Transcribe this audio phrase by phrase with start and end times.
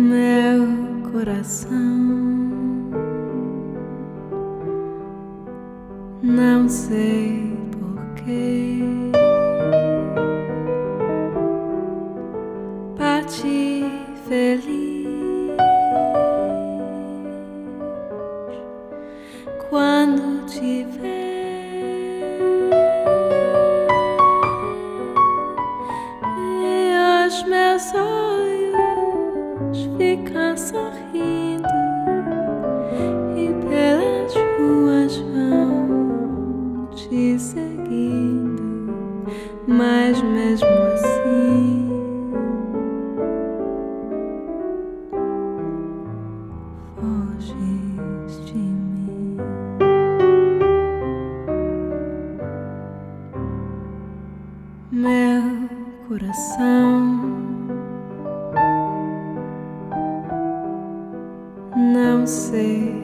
[0.00, 1.70] meu coração.
[6.22, 8.59] Não sei porquê.
[47.40, 49.36] de mim.
[54.92, 55.68] Meu
[56.08, 57.20] coração
[61.76, 62.99] não sei.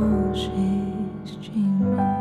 [0.00, 2.13] all she's dreaming.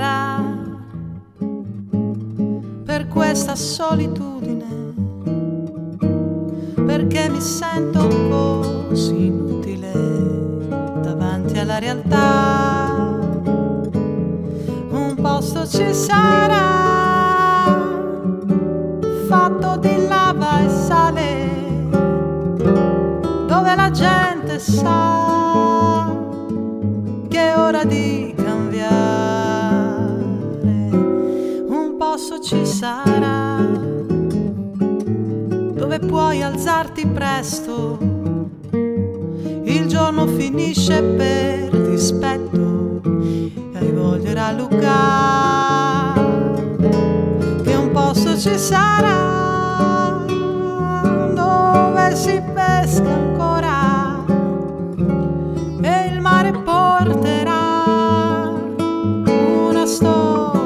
[0.00, 0.42] sarà
[2.84, 4.94] per questa solitudine,
[6.86, 8.08] perché mi sento
[8.88, 9.92] così inutile
[11.02, 13.18] davanti alla realtà.
[14.90, 16.89] Un posto ci sarà.
[37.40, 37.96] Presto,
[39.64, 43.00] il giorno finisce per dispetto
[43.72, 46.12] e hai voglia Luca,
[47.62, 50.22] che un posto ci sarà,
[51.34, 54.22] dove si pesca ancora
[55.80, 57.72] e il mare porterà
[59.70, 60.58] una storia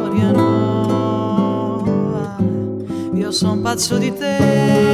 [3.31, 4.94] son pazzo di te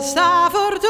[0.00, 0.89] e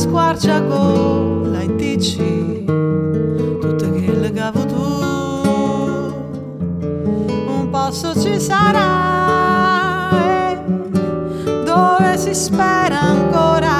[0.00, 4.80] squarciagola e dici tutto che legavo tu,
[7.46, 10.08] un posto ci sarà
[11.66, 13.74] dove si spera ancora,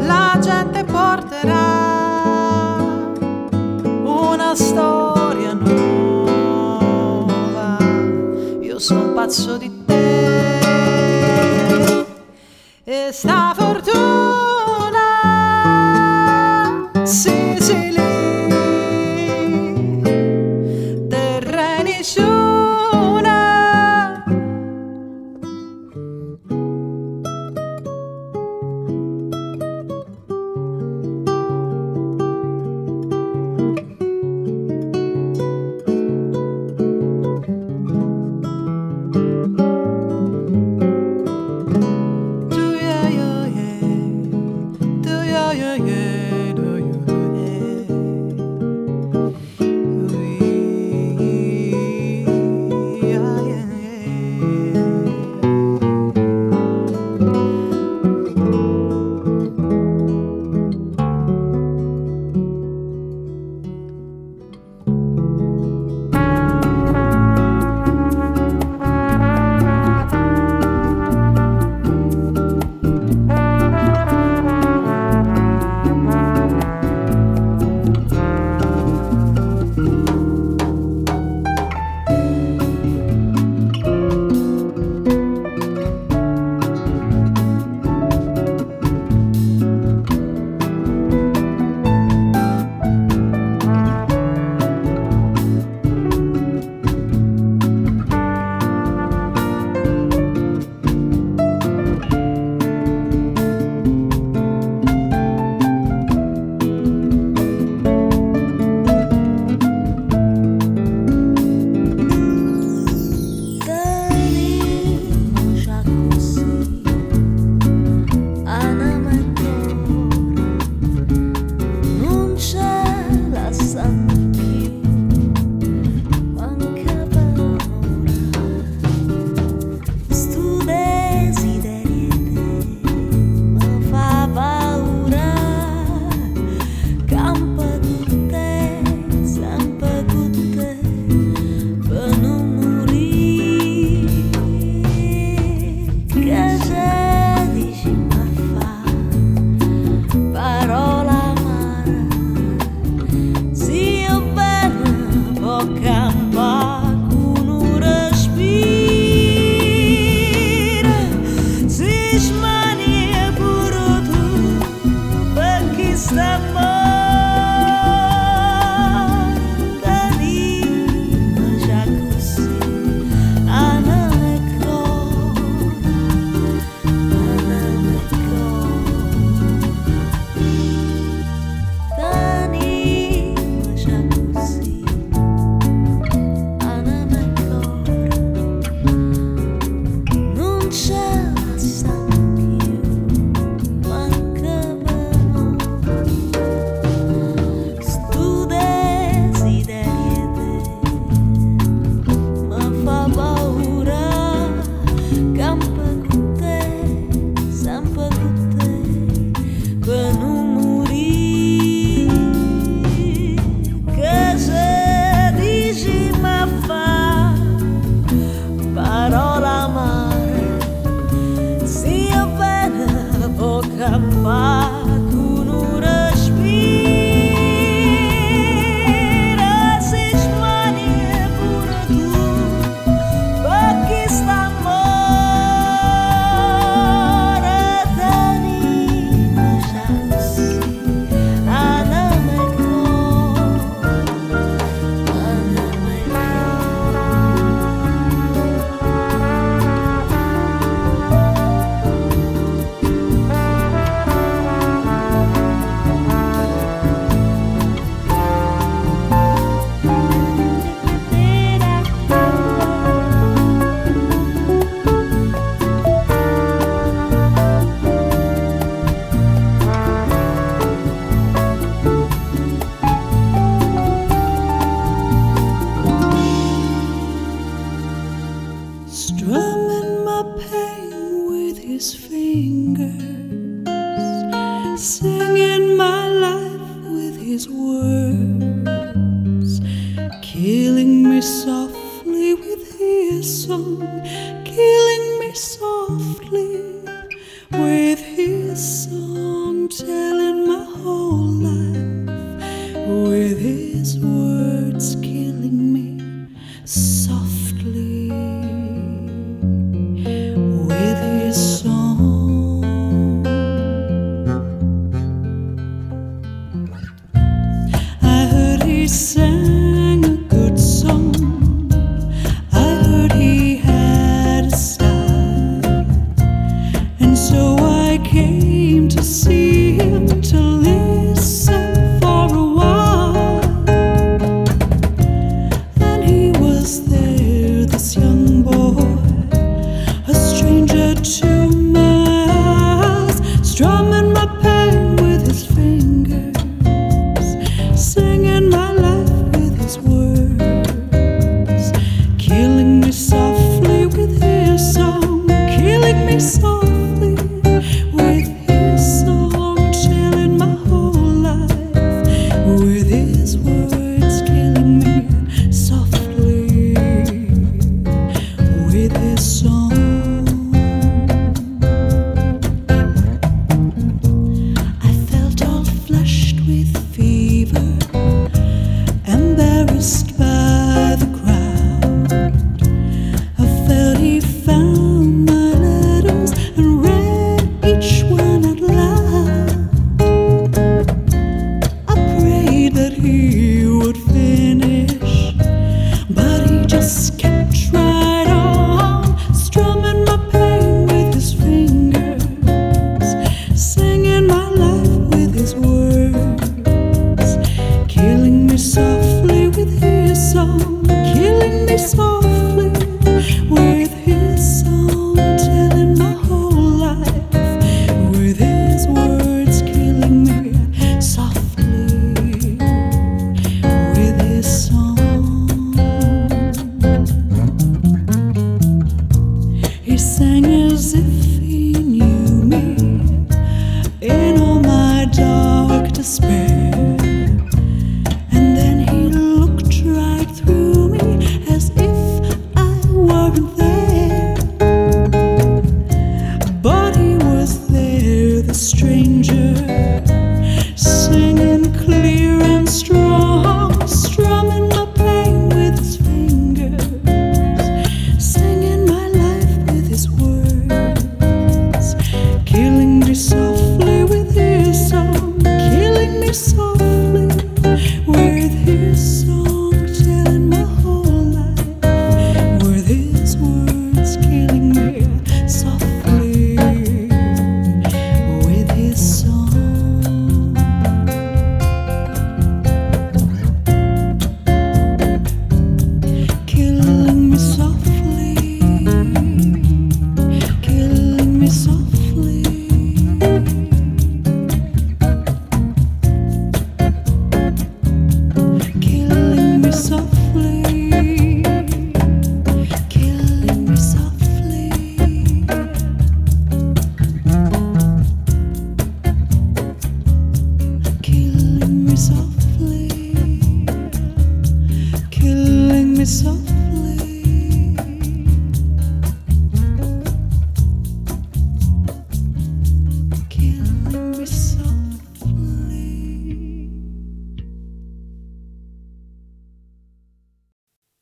[0.00, 1.62] la gente porterà
[4.04, 5.34] una storia
[9.24, 10.58] pazzo di te
[12.84, 13.53] e sta